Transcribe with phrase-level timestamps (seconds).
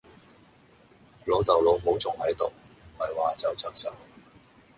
[1.25, 3.95] 老竇老母仲係度，唔係話走就走